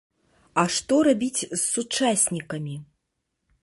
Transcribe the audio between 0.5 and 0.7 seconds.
А